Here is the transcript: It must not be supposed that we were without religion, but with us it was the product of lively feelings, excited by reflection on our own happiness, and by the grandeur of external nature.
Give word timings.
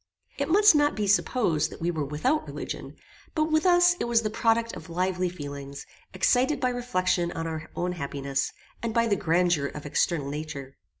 It 0.39 0.49
must 0.49 0.73
not 0.73 0.95
be 0.95 1.05
supposed 1.05 1.69
that 1.69 1.79
we 1.79 1.91
were 1.91 2.03
without 2.03 2.47
religion, 2.47 2.95
but 3.35 3.51
with 3.51 3.67
us 3.67 3.95
it 3.99 4.05
was 4.05 4.23
the 4.23 4.31
product 4.31 4.75
of 4.75 4.89
lively 4.89 5.29
feelings, 5.29 5.85
excited 6.11 6.59
by 6.59 6.69
reflection 6.69 7.31
on 7.33 7.45
our 7.45 7.69
own 7.75 7.91
happiness, 7.91 8.51
and 8.81 8.95
by 8.95 9.05
the 9.05 9.15
grandeur 9.15 9.67
of 9.67 9.85
external 9.85 10.27
nature. 10.27 10.75